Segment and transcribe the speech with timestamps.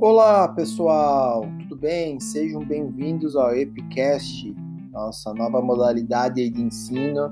[0.00, 2.18] Olá pessoal, tudo bem?
[2.18, 4.56] Sejam bem-vindos ao Epicast,
[4.90, 7.30] nossa nova modalidade de ensino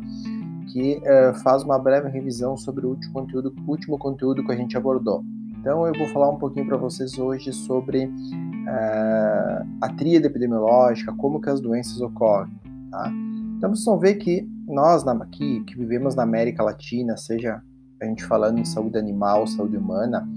[0.71, 4.77] que uh, faz uma breve revisão sobre o último conteúdo, último conteúdo que a gente
[4.77, 5.25] abordou.
[5.59, 11.41] Então eu vou falar um pouquinho para vocês hoje sobre uh, a tríade epidemiológica, como
[11.41, 12.53] que as doenças ocorrem.
[12.91, 13.11] Tá?
[13.57, 17.63] Então vocês vão ver que nós aqui que vivemos na América Latina, seja
[17.99, 20.29] a gente falando em saúde animal, saúde humana,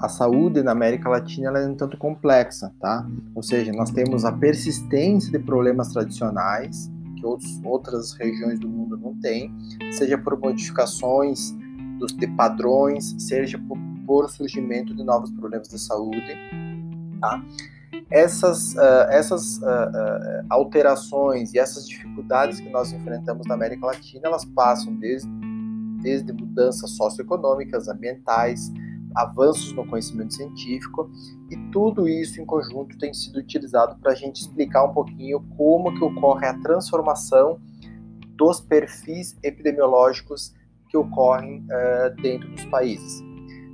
[0.00, 3.04] a saúde na América Latina ela é um tanto complexa, tá?
[3.34, 8.96] Ou seja, nós temos a persistência de problemas tradicionais que outros, outras regiões do mundo
[8.96, 9.52] não têm,
[9.90, 11.52] seja por modificações
[11.98, 13.76] dos, de padrões, seja por,
[14.06, 16.36] por surgimento de novos problemas de saúde,
[17.20, 17.42] tá?
[18.08, 24.28] Essas, uh, essas uh, uh, alterações e essas dificuldades que nós enfrentamos na América Latina,
[24.28, 25.28] elas passam desde,
[26.00, 28.72] desde mudanças socioeconômicas, ambientais,
[29.14, 31.10] avanços no conhecimento científico
[31.50, 35.94] e tudo isso em conjunto tem sido utilizado para a gente explicar um pouquinho como
[35.94, 37.60] que ocorre a transformação
[38.36, 40.54] dos perfis epidemiológicos
[40.88, 43.20] que ocorrem uh, dentro dos países.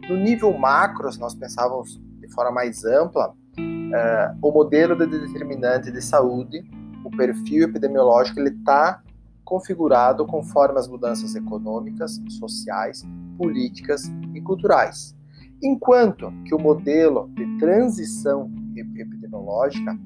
[0.09, 5.92] No nível macro, se nós pensávamos de forma mais ampla, uh, o modelo de determinante
[5.92, 6.62] de saúde,
[7.05, 9.03] o perfil epidemiológico, ele está
[9.44, 13.05] configurado conforme as mudanças econômicas, sociais,
[13.37, 15.14] políticas e culturais.
[15.62, 19.98] Enquanto que o modelo de transição epidemiológica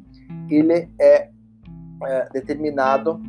[0.50, 1.30] ele é,
[2.06, 3.20] é determinado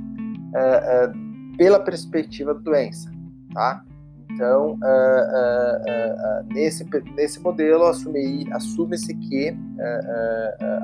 [0.56, 1.12] é, é,
[1.58, 3.12] pela perspectiva da doença,
[3.54, 3.84] tá?
[4.32, 9.58] Então, é, é, nesse, nesse modelo, assume-se assume que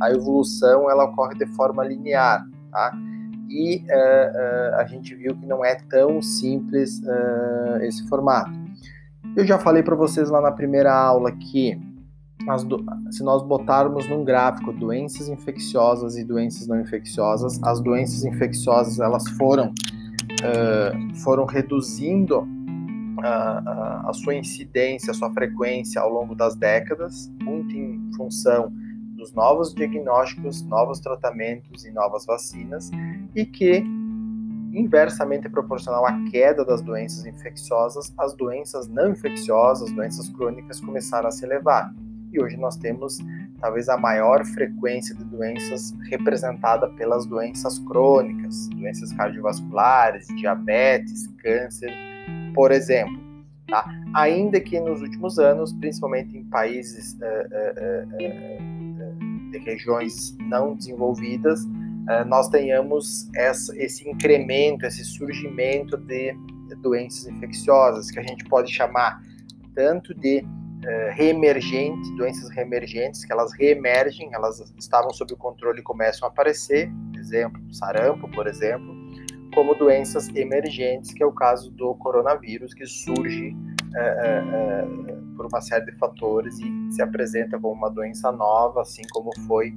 [0.02, 2.92] a evolução ela ocorre de forma linear, tá?
[3.50, 3.86] E
[4.78, 7.02] a gente viu que não é tão simples
[7.82, 8.65] esse formato.
[9.36, 11.78] Eu já falei para vocês lá na primeira aula que
[12.68, 12.86] do...
[13.12, 19.28] se nós botarmos num gráfico doenças infecciosas e doenças não infecciosas, as doenças infecciosas elas
[19.32, 22.48] foram uh, foram reduzindo
[23.28, 28.72] a sua incidência, a sua frequência ao longo das décadas, muito em função
[29.18, 32.92] dos novos diagnósticos, novos tratamentos e novas vacinas,
[33.34, 33.84] e que
[34.76, 41.32] inversamente proporcional à queda das doenças infecciosas, as doenças não infecciosas, doenças crônicas começaram a
[41.32, 41.94] se elevar.
[42.32, 43.18] E hoje nós temos
[43.62, 51.94] talvez a maior frequência de doenças representada pelas doenças crônicas, doenças cardiovasculares, diabetes, câncer,
[52.54, 53.24] por exemplo.
[53.68, 53.86] Tá?
[54.14, 61.66] Ainda que nos últimos anos, principalmente em países uh, uh, uh, de regiões não desenvolvidas,
[62.28, 66.36] nós tenhamos essa, esse incremento, esse surgimento de
[66.82, 69.22] doenças infecciosas, que a gente pode chamar
[69.74, 75.84] tanto de uh, reemergente, doenças reemergentes, que elas reemergem, elas estavam sob o controle e
[75.84, 78.96] começam a aparecer, exemplo, sarampo, por exemplo,
[79.54, 85.86] como doenças emergentes, que é o caso do coronavírus, que surge uh, por uma série
[85.86, 89.74] de fatores e se apresenta como uma doença nova, assim como foi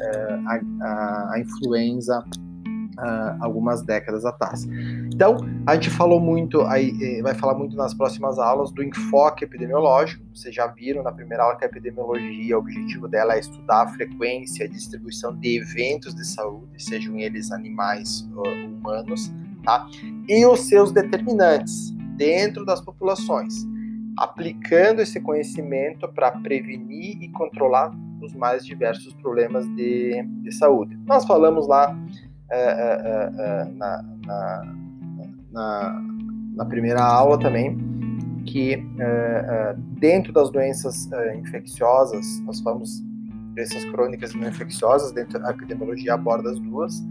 [0.00, 2.24] a, a, a influenza
[3.40, 4.64] algumas décadas atrás.
[5.12, 5.36] Então,
[5.66, 10.24] a gente falou muito, aí, eh, vai falar muito nas próximas aulas do enfoque epidemiológico.
[10.34, 13.86] Vocês já viram na primeira aula que a epidemiologia, o objetivo dela é estudar a
[13.88, 19.32] frequência e distribuição de eventos de saúde, sejam eles animais ou humanos,
[19.64, 19.86] tá?
[20.28, 23.64] E os seus determinantes dentro das populações,
[24.16, 27.92] aplicando esse conhecimento para prevenir e controlar
[28.28, 30.98] os mais diversos problemas de, de saúde.
[31.06, 31.96] Nós falamos lá
[32.50, 34.74] é, é, é, na, na,
[35.52, 36.02] na,
[36.54, 37.76] na, primeira aula também
[38.46, 38.82] que
[39.98, 43.02] dentro das doenças infecciosas, nós falamos
[43.54, 47.04] doenças crônicas e não infecciosas, dentro da epidemiologia aborda as duas.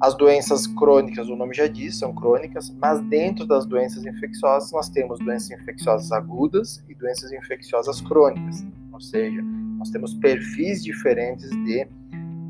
[0.00, 4.88] As doenças crônicas, o nome já diz, são crônicas, mas dentro das doenças infecciosas nós
[4.88, 9.44] temos doenças infecciosas agudas e doenças infecciosas crônicas, ou seja,
[9.80, 11.88] nós temos perfis diferentes de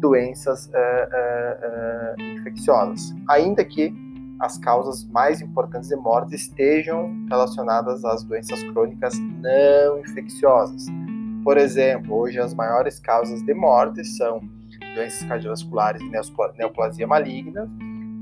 [0.01, 3.95] doenças uh, uh, infecciosas, ainda que
[4.41, 10.87] as causas mais importantes de morte estejam relacionadas às doenças crônicas não infecciosas.
[11.45, 14.41] Por exemplo, hoje as maiores causas de morte são
[14.97, 16.11] doenças cardiovasculares e
[16.59, 17.71] neoplasia maligna,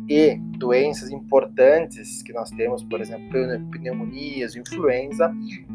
[0.08, 3.28] e doenças importantes que nós temos, por exemplo,
[3.70, 5.30] pneumonias, influenza,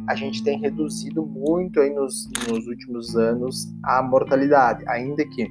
[0.07, 5.47] a gente tem reduzido muito aí nos, nos últimos anos a mortalidade, ainda que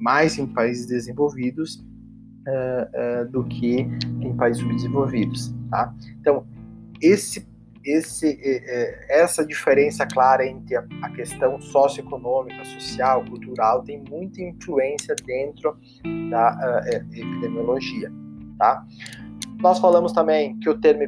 [0.00, 3.86] mais em países desenvolvidos uh, uh, do que
[4.20, 5.94] em países subdesenvolvidos, tá?
[6.20, 6.44] Então,
[7.00, 7.46] esse
[7.84, 8.40] esse,
[9.10, 15.76] essa diferença clara entre a questão socioeconômica, social, cultural tem muita influência dentro
[16.30, 16.82] da
[17.12, 18.10] epidemiologia,
[18.58, 18.84] tá?
[19.60, 21.02] Nós falamos também que o termo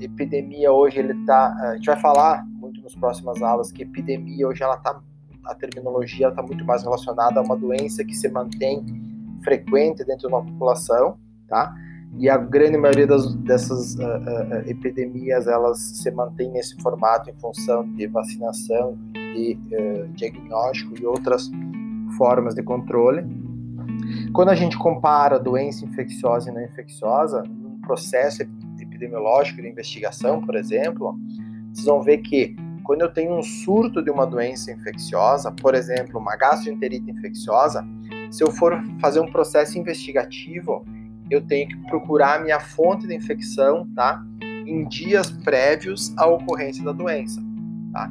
[0.00, 4.62] epidemia hoje ele tá, a gente vai falar muito nas próximas aulas que epidemia hoje
[4.62, 5.00] ela tá
[5.44, 8.84] a terminologia está muito mais relacionada a uma doença que se mantém
[9.42, 11.18] frequente dentro de uma população,
[11.48, 11.74] tá?
[12.18, 17.34] E a grande maioria das, dessas uh, uh, epidemias elas se mantém nesse formato em
[17.40, 21.50] função de vacinação, de uh, diagnóstico e outras
[22.18, 23.24] formas de controle.
[24.32, 28.42] Quando a gente compara doença infecciosa e não infecciosa, num processo
[28.78, 31.18] epidemiológico de investigação, por exemplo,
[31.72, 36.18] vocês vão ver que quando eu tenho um surto de uma doença infecciosa, por exemplo,
[36.18, 37.86] uma gastroenterite infecciosa,
[38.30, 40.84] se eu for fazer um processo investigativo,
[41.30, 44.24] eu tenho que procurar a minha fonte de infecção, tá?
[44.42, 47.40] Em dias prévios à ocorrência da doença,
[47.92, 48.10] tá?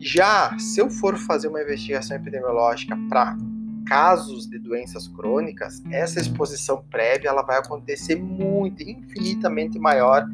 [0.00, 3.36] Já se eu for fazer uma investigação epidemiológica para
[3.86, 10.26] casos de doenças crônicas, essa exposição prévia ela vai acontecer muito, infinitamente maior,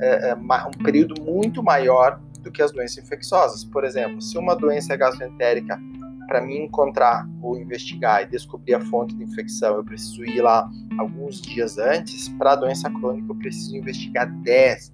[0.00, 3.64] é, um período muito maior do que as doenças infecciosas.
[3.64, 5.78] Por exemplo, se uma doença é gastroentérica,
[6.26, 10.70] para mim encontrar ou investigar e descobrir a fonte de infecção, eu preciso ir lá
[10.96, 12.28] alguns dias antes.
[12.28, 14.92] Para a doença crônica, eu preciso investigar 10,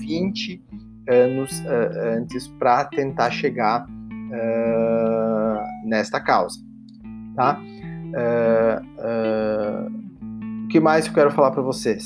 [0.00, 0.60] 20
[1.08, 6.71] anos uh, antes para tentar chegar uh, nesta causa.
[7.34, 7.60] Tá?
[8.12, 8.82] Uh,
[10.64, 12.04] o que mais eu quero falar para vocês?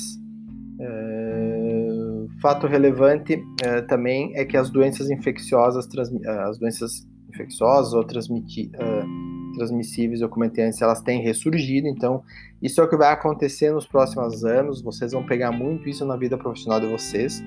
[2.39, 3.43] fato relevante
[3.87, 5.89] também é que as doenças infecciosas,
[6.27, 12.23] as doenças infecciosas ou transmiti uh, transmissíveis, comentei antes, elas têm ressurgido, então
[12.61, 16.15] isso é o que vai acontecer nos próximos anos, vocês vão pegar muito isso na
[16.15, 17.43] vida profissional de vocês.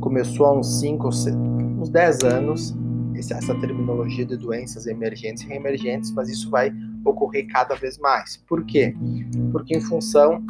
[0.00, 2.76] Começou há uns 5 uns 10 anos,
[3.16, 6.70] essa terminologia de doenças emergentes e reemergentes, mas isso vai
[7.10, 8.36] ocorrer cada vez mais.
[8.36, 8.94] Por quê?
[9.52, 10.42] Porque em função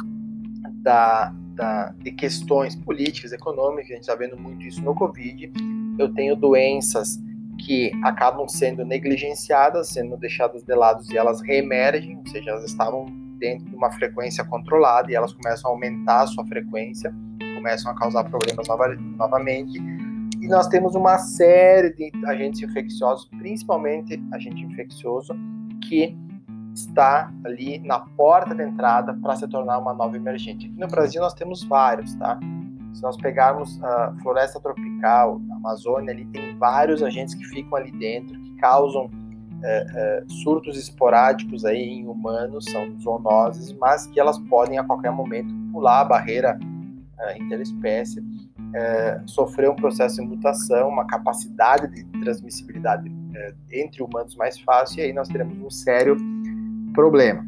[0.81, 5.51] da, da, de questões políticas, econômicas, a gente está vendo muito isso no Covid.
[5.97, 7.19] Eu tenho doenças
[7.57, 13.05] que acabam sendo negligenciadas, sendo deixadas de lado e elas reemergem, ou seja, elas estavam
[13.39, 17.13] dentro de uma frequência controlada e elas começam a aumentar a sua frequência,
[17.55, 19.77] começam a causar problemas nova, novamente.
[20.39, 25.33] E nós temos uma série de agentes infecciosos, principalmente agente infeccioso,
[25.87, 26.15] que
[26.77, 30.67] está ali na porta de entrada para se tornar uma nova emergente.
[30.67, 32.39] Aqui no Brasil nós temos vários, tá?
[32.93, 37.91] Se nós pegarmos a floresta tropical, a Amazônia, ali tem vários agentes que ficam ali
[37.91, 39.09] dentro, que causam
[39.63, 45.11] é, é, surtos esporádicos aí em humanos, são zoonoses, mas que elas podem a qualquer
[45.11, 46.59] momento pular a barreira
[47.19, 48.23] é, interespécie,
[48.73, 54.99] é, sofrer um processo de mutação, uma capacidade de transmissibilidade é, entre humanos mais fácil,
[54.99, 56.36] e aí nós teremos um sério
[56.97, 57.45] problema.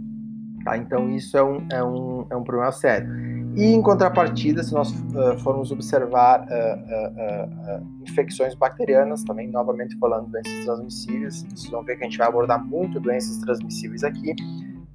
[0.63, 0.77] Tá?
[0.77, 3.09] Então, isso é um, é, um, é um problema sério.
[3.55, 10.27] E, em contrapartida, se nós uh, formos observar uh, uh, infecções bacterianas, também, novamente falando
[10.27, 14.35] doenças transmissíveis, vocês vão ver que a gente vai abordar muito doenças transmissíveis aqui.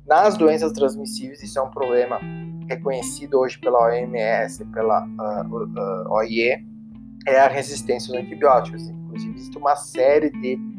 [0.06, 2.20] Nas doenças transmissíveis, isso é um problema
[2.68, 5.04] reconhecido hoje pela OMS, pela
[6.10, 6.64] OIE,
[7.26, 8.88] é a resistência aos antibióticos.
[8.88, 10.73] Inclusive, existe uma série de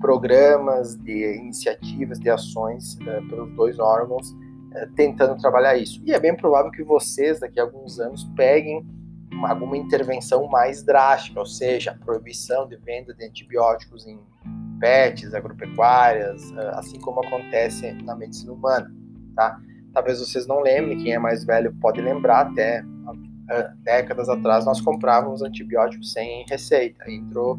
[0.00, 6.02] programas, de iniciativas, de ações uh, pelos dois órgãos uh, tentando trabalhar isso.
[6.04, 8.84] E é bem provável que vocês, daqui a alguns anos, peguem
[9.30, 14.18] uma, alguma intervenção mais drástica, ou seja, a proibição de venda de antibióticos em
[14.80, 18.90] pets, agropecuárias, uh, assim como acontece na medicina humana,
[19.36, 19.60] tá?
[19.92, 22.84] Talvez vocês não lembrem, quem é mais velho pode lembrar, até
[23.82, 27.58] décadas atrás nós comprávamos antibióticos sem receita, entrou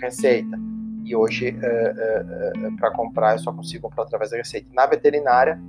[0.00, 0.56] receita
[1.04, 4.68] e hoje uh, uh, uh, para comprar eu só consigo comprar através da receita.
[4.72, 5.60] Na veterinária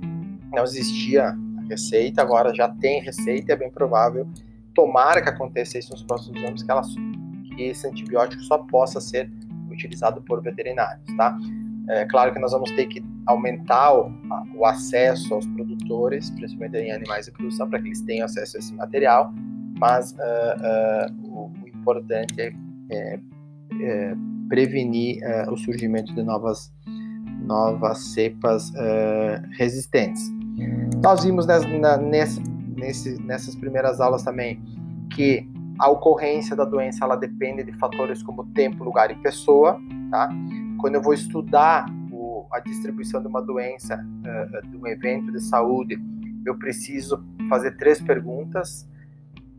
[0.52, 1.36] não existia
[1.68, 4.28] receita, agora já tem receita é bem provável,
[4.74, 9.30] tomara que aconteça isso nos próximos anos, que, ela, que esse antibiótico só possa ser
[9.70, 11.36] utilizado por veterinários, tá?
[11.88, 14.10] É claro que nós vamos ter que aumentar o,
[14.56, 18.60] o acesso aos produtores, principalmente em animais de produção, para que eles tenham acesso a
[18.60, 19.32] esse material,
[19.78, 22.52] mas uh, o, o, importante é,
[22.90, 23.20] é,
[23.82, 24.14] é
[24.48, 26.72] prevenir uh, o surgimento de novas,
[27.42, 30.30] novas cepas uh, resistentes.
[31.02, 32.40] Nós vimos nas, na, nessa,
[32.76, 34.62] nesse, nessas primeiras aulas também
[35.10, 39.78] que a ocorrência da doença ela depende de fatores como tempo, lugar e pessoa.
[40.10, 40.28] Tá?
[40.78, 45.42] Quando eu vou estudar o, a distribuição de uma doença, uh, de um evento de
[45.42, 45.98] saúde,
[46.46, 48.88] eu preciso fazer três perguntas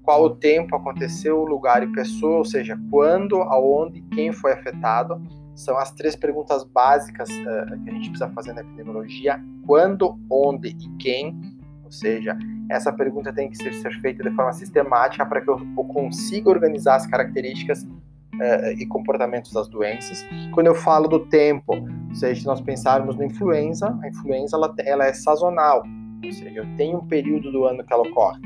[0.06, 5.22] qual o tempo aconteceu, o lugar e pessoa, ou seja, quando, aonde, quem foi afetado.
[5.56, 10.70] São as três perguntas básicas uh, que a gente precisa fazer na epidemiologia: quando, onde
[10.70, 11.36] e quem.
[11.84, 12.38] Ou seja,
[12.70, 16.50] essa pergunta tem que ser, ser feita de forma sistemática para que eu, eu consiga
[16.50, 20.26] organizar as características uh, e comportamentos das doenças.
[20.54, 24.76] Quando eu falo do tempo, ou seja, se nós pensarmos na influenza, a influenza ela,
[24.80, 25.84] ela é sazonal,
[26.24, 28.42] ou seja, eu tenho um período do ano que ela ocorre.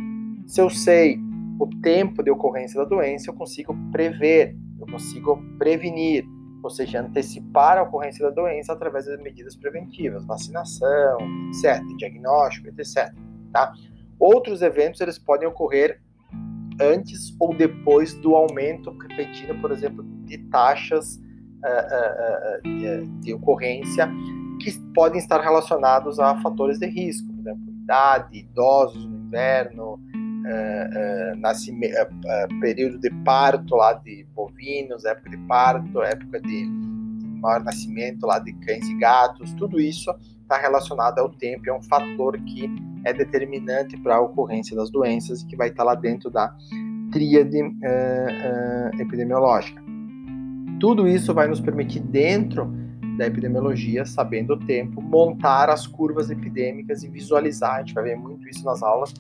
[0.46, 1.20] Se eu sei
[1.60, 6.26] o tempo de ocorrência da doença, eu consigo prever, eu consigo prevenir,
[6.64, 11.18] ou seja, antecipar a ocorrência da doença através das medidas preventivas, vacinação,
[11.50, 13.14] etc., diagnóstico, etc.
[13.52, 13.74] Tá?
[14.18, 16.02] Outros eventos eles podem ocorrer
[16.82, 24.10] antes ou depois do aumento repetido, por exemplo, de taxas uh, uh, uh, de ocorrência
[24.62, 30.00] que podem estar relacionados a fatores de risco, por exemplo, idade, idosos no inverno,
[30.50, 36.66] uh, período de parto lá de bovinos, época de parto, época de
[37.42, 41.82] maior nascimento lá de cães e gatos, tudo isso está relacionado ao tempo, é um
[41.82, 42.70] fator que
[43.06, 46.54] é determinante para a ocorrência das doenças e que vai estar tá lá dentro da
[47.12, 47.58] tríade
[49.00, 49.82] epidemiológica.
[50.80, 52.74] Tudo isso vai nos permitir, dentro
[53.20, 58.16] da epidemiologia, sabendo o tempo, montar as curvas epidêmicas e visualizar, a gente vai ver
[58.16, 59.14] muito isso nas aulas,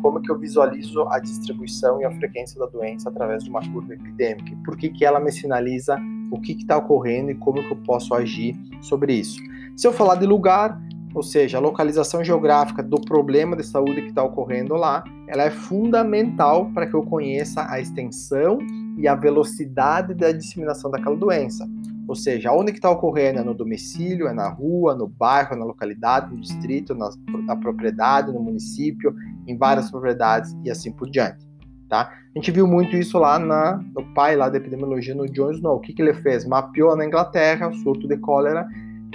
[0.00, 3.94] como que eu visualizo a distribuição e a frequência da doença através de uma curva
[3.94, 4.56] epidêmica.
[4.64, 5.98] Por que, que ela me sinaliza
[6.30, 9.40] o que está ocorrendo e como que eu posso agir sobre isso.
[9.76, 10.80] Se eu falar de lugar,
[11.12, 15.50] ou seja, a localização geográfica do problema de saúde que está ocorrendo lá, ela é
[15.50, 18.58] fundamental para que eu conheça a extensão
[18.96, 21.68] e a velocidade da disseminação daquela doença.
[22.10, 23.38] Ou seja, onde que está ocorrendo?
[23.38, 27.08] É no domicílio, é na rua, no bairro, na localidade, no distrito, na,
[27.46, 29.14] na propriedade, no município,
[29.46, 31.48] em várias propriedades e assim por diante.
[31.88, 32.12] Tá?
[32.34, 35.76] A gente viu muito isso lá na, no pai lá da epidemiologia, no John Snow.
[35.76, 36.44] O que, que ele fez?
[36.44, 38.66] Mapeou na Inglaterra o surto de cólera,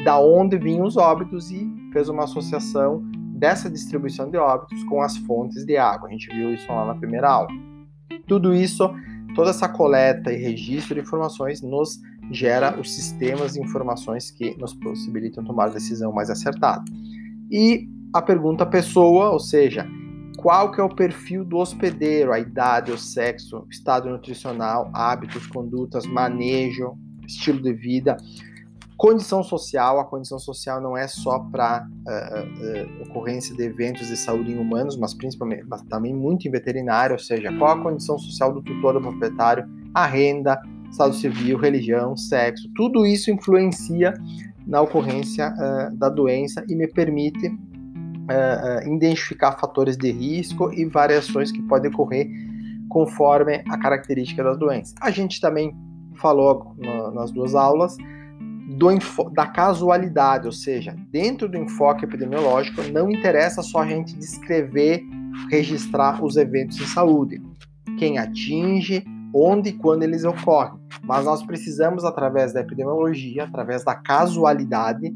[0.05, 3.03] da onde vinham os óbitos e fez uma associação
[3.35, 6.07] dessa distribuição de óbitos com as fontes de água.
[6.07, 7.49] A gente viu isso lá na primeira aula.
[8.25, 8.89] Tudo isso,
[9.35, 11.99] toda essa coleta e registro de informações nos
[12.31, 16.83] gera os sistemas de informações que nos possibilitam tomar decisão mais acertada.
[17.51, 19.87] E a pergunta pessoa, ou seja,
[20.37, 26.05] qual que é o perfil do hospedeiro, a idade, o sexo, estado nutricional, hábitos, condutas,
[26.05, 28.17] manejo, estilo de vida,
[28.97, 29.99] condição social.
[29.99, 34.57] A condição social não é só para uh, uh, ocorrência de eventos de saúde em
[34.57, 38.61] humanos, mas principalmente, mas também muito em veterinário, ou seja, qual a condição social do
[38.61, 44.13] tutor do proprietário, a renda, estado civil, religião, sexo, tudo isso influencia
[44.65, 51.51] na ocorrência uh, da doença e me permite uh, identificar fatores de risco e variações
[51.51, 52.27] que podem ocorrer
[52.89, 54.95] conforme a característica das doenças.
[55.01, 55.75] A gente também
[56.15, 57.97] falou no, nas duas aulas
[58.67, 58.89] do,
[59.31, 65.03] da casualidade, ou seja, dentro do enfoque epidemiológico, não interessa só a gente descrever,
[65.49, 67.41] registrar os eventos em saúde.
[67.97, 69.03] Quem atinge,
[69.35, 70.79] onde e quando eles ocorrem.
[71.03, 75.11] Mas nós precisamos, através da epidemiologia, através da casualidade,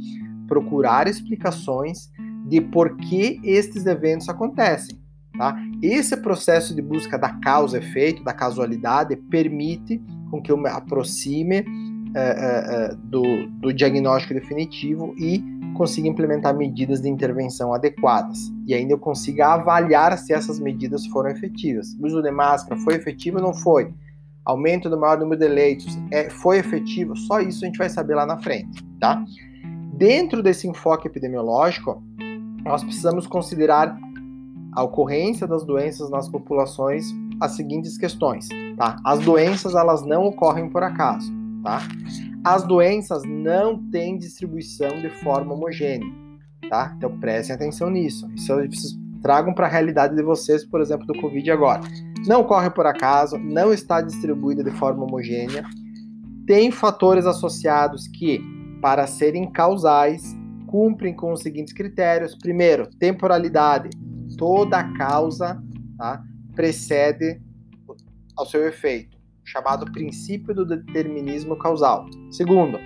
[0.45, 2.11] procurar explicações
[2.45, 4.99] de por que estes eventos acontecem.
[5.37, 5.55] Tá?
[5.81, 11.63] Esse processo de busca da causa-efeito, da casualidade, permite com que eu me aproxime
[12.13, 15.41] é, é, do, do diagnóstico definitivo e
[15.75, 18.51] consiga implementar medidas de intervenção adequadas.
[18.67, 21.93] E ainda eu consiga avaliar se essas medidas foram efetivas.
[21.93, 23.93] O uso de máscara foi efetivo ou não foi?
[24.49, 28.15] Aumento do maior número de leitos é, foi efetivo, só isso a gente vai saber
[28.15, 29.23] lá na frente, tá?
[29.93, 32.01] Dentro desse enfoque epidemiológico,
[32.63, 33.97] nós precisamos considerar
[34.73, 38.97] a ocorrência das doenças nas populações as seguintes questões, tá?
[39.03, 41.31] As doenças elas não ocorrem por acaso,
[41.63, 41.81] tá?
[42.43, 46.09] As doenças não têm distribuição de forma homogênea,
[46.69, 46.93] tá?
[46.97, 48.29] Então prestem atenção nisso.
[48.35, 51.81] Isso vocês tragam para a realidade de vocês, por exemplo, do Covid agora
[52.27, 55.63] não ocorre por acaso, não está distribuída de forma homogênea,
[56.45, 58.41] tem fatores associados que,
[58.81, 60.35] para serem causais,
[60.67, 62.35] cumprem com os seguintes critérios.
[62.35, 63.89] Primeiro, temporalidade.
[64.37, 65.61] Toda causa
[65.97, 66.23] tá,
[66.55, 67.41] precede
[68.35, 72.05] ao seu efeito, chamado princípio do determinismo causal.
[72.31, 72.79] Segundo,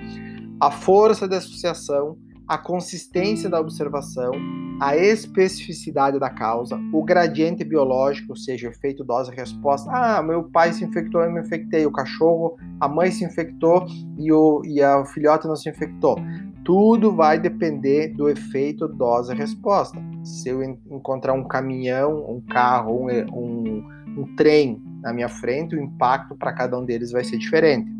[0.59, 4.31] a força de associação, a consistência da observação,
[4.79, 9.89] a especificidade da causa, o gradiente biológico, ou seja, efeito dose-resposta.
[9.91, 11.85] Ah, meu pai se infectou, eu me infectei.
[11.85, 13.85] O cachorro, a mãe se infectou
[14.17, 16.17] e o, e a filhote não se infectou.
[16.65, 20.01] Tudo vai depender do efeito dose-resposta.
[20.23, 25.81] Se eu encontrar um caminhão, um carro, um, um um trem na minha frente, o
[25.81, 27.91] impacto para cada um deles vai ser diferente.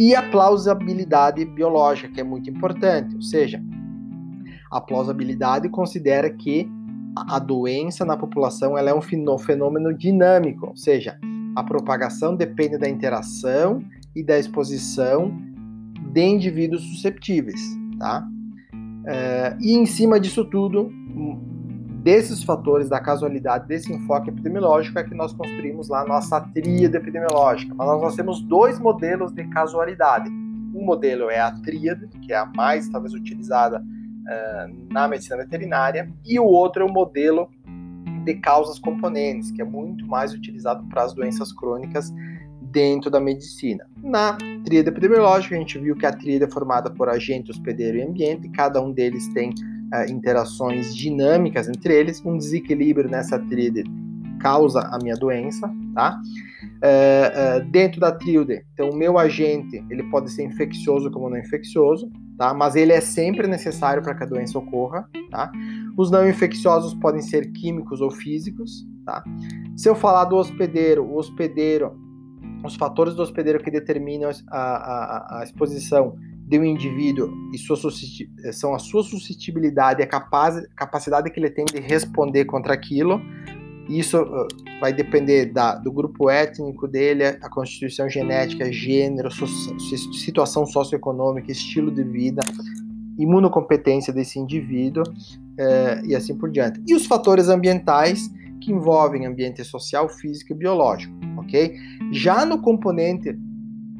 [0.00, 3.62] E a plausibilidade biológica, que é muito importante, ou seja,
[4.70, 6.66] a plausibilidade considera que
[7.28, 9.02] a doença na população ela é um
[9.38, 11.18] fenômeno dinâmico, ou seja,
[11.54, 13.84] a propagação depende da interação
[14.16, 15.36] e da exposição
[16.14, 17.60] de indivíduos susceptíveis,
[17.98, 18.26] tá?
[19.06, 20.90] É, e em cima disso tudo,
[22.02, 26.96] desses fatores da casualidade, desse enfoque epidemiológico, é que nós construímos lá a nossa tríade
[26.96, 27.74] epidemiológica.
[27.74, 30.30] Mas nós, temos dois modelos de casualidade.
[30.74, 36.10] Um modelo é a tríade, que é a mais talvez utilizada uh, na medicina veterinária,
[36.24, 37.50] e o outro é o modelo
[38.24, 42.10] de causas componentes, que é muito mais utilizado para as doenças crônicas
[42.62, 43.84] dentro da medicina.
[44.02, 48.02] Na tríade epidemiológica, a gente viu que a tríade é formada por agente, hospedeiro e
[48.02, 49.52] ambiente, cada um deles tem
[49.94, 53.84] uh, interações dinâmicas entre eles, um desequilíbrio nessa tríade
[54.40, 56.20] causa a minha doença, tá?
[56.82, 61.38] Uh, uh, dentro da tríade, então o meu agente, ele pode ser infeccioso como não
[61.38, 62.54] infeccioso, tá?
[62.54, 65.52] Mas ele é sempre necessário para que a doença ocorra, tá?
[65.96, 69.22] Os não infecciosos podem ser químicos ou físicos, tá?
[69.76, 71.98] Se eu falar do hospedeiro, o hospedeiro,
[72.64, 76.16] os fatores do hospedeiro que determinam a, a, a exposição
[76.50, 77.76] de um indivíduo e sua
[78.52, 83.22] são a sua suscetibilidade e a capaz, capacidade que ele tem de responder contra aquilo.
[83.88, 84.48] Isso uh,
[84.80, 92.02] vai depender da, do grupo étnico dele, a constituição genética, gênero, situação socioeconômica, estilo de
[92.02, 92.42] vida,
[93.16, 95.04] imunocompetência desse indivíduo
[95.58, 96.80] eh, e assim por diante.
[96.86, 98.30] E os fatores ambientais
[98.62, 101.74] que envolvem ambiente social, físico e biológico, ok?
[102.12, 103.36] Já no componente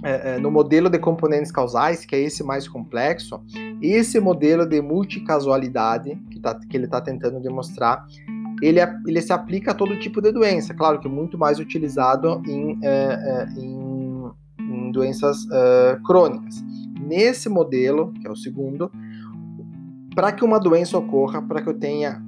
[0.02, 3.42] é, é, no modelo de componentes causais, que é esse mais complexo,
[3.82, 8.06] esse modelo de multicasualidade que, tá, que ele está tentando demonstrar,
[8.62, 12.78] ele, ele, se aplica a todo tipo de doença, claro que muito mais utilizado em,
[12.82, 16.62] é, é em, em doenças é, crônicas.
[17.00, 18.90] Nesse modelo, que é o segundo,
[20.14, 22.22] para que uma doença ocorra, para que eu tenha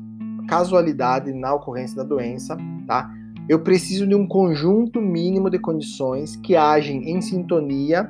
[0.49, 3.11] casualidade na ocorrência da doença, tá?
[3.53, 8.09] Eu preciso de um conjunto mínimo de condições que agem em sintonia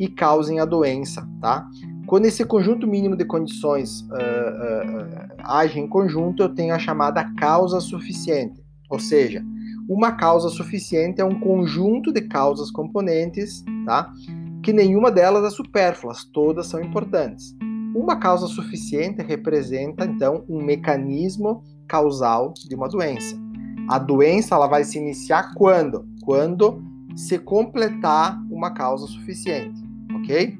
[0.00, 1.68] e causem a doença, tá?
[2.06, 7.22] Quando esse conjunto mínimo de condições uh, uh, age em conjunto, eu tenho a chamada
[7.34, 8.64] causa suficiente.
[8.88, 9.44] Ou seja,
[9.86, 14.10] uma causa suficiente é um conjunto de causas componentes, tá?
[14.62, 17.54] Que nenhuma delas é supérflua, todas são importantes.
[17.94, 23.47] Uma causa suficiente representa, então, um mecanismo causal de uma doença.
[23.88, 26.06] A doença ela vai se iniciar quando?
[26.22, 26.82] Quando
[27.16, 29.82] se completar uma causa suficiente,
[30.14, 30.58] ok?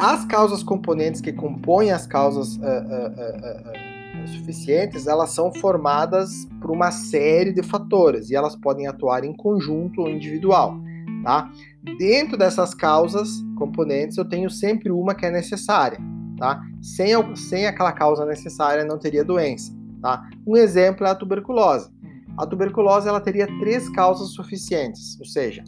[0.00, 6.70] As causas componentes que compõem as causas uh, uh, uh, suficientes, elas são formadas por
[6.70, 10.76] uma série de fatores e elas podem atuar em conjunto ou individual,
[11.22, 11.52] tá?
[11.98, 15.98] Dentro dessas causas componentes, eu tenho sempre uma que é necessária,
[16.38, 16.62] tá?
[16.80, 19.83] Sem, sem aquela causa necessária, não teria doença.
[20.04, 20.22] Tá?
[20.46, 21.88] Um exemplo é a tuberculose.
[22.36, 25.64] A tuberculose ela teria três causas suficientes, ou seja,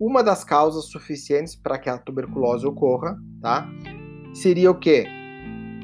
[0.00, 3.70] uma das causas suficientes para que a tuberculose ocorra, tá?
[4.34, 5.06] Seria o quê?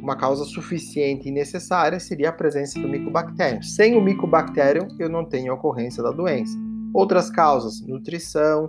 [0.03, 3.63] Uma causa suficiente e necessária seria a presença do micobactério.
[3.63, 6.59] Sem o micobactério, eu não tenho a ocorrência da doença.
[6.93, 8.69] Outras causas, nutrição,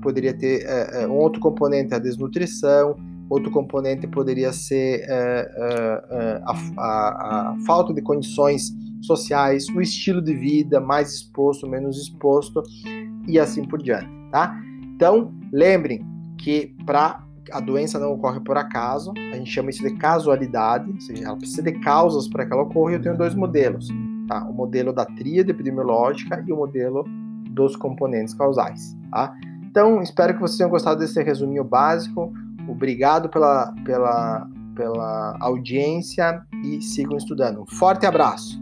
[0.00, 2.94] poderia ter é, um outro componente, a desnutrição,
[3.28, 10.22] Outro componente poderia ser é, é, a, a, a, falta de condições sociais, o estilo
[10.22, 12.62] de vida, mais exposto, menos exposto
[13.26, 14.54] e assim por diante, tá?
[14.94, 16.04] Então, lembrem
[16.38, 21.00] que para a doença não ocorre por acaso, a gente chama isso de casualidade, ou
[21.00, 23.88] seja, ela precisa de causas para que ela ocorra, e eu tenho dois modelos,
[24.28, 24.44] tá?
[24.44, 27.04] O modelo da tríade epidemiológica e o modelo
[27.50, 29.34] dos componentes causais, tá?
[29.72, 32.30] Então, espero que vocês tenham gostado desse resuminho básico.
[32.72, 37.62] Obrigado pela, pela, pela audiência e sigam estudando.
[37.62, 38.60] Um forte abraço!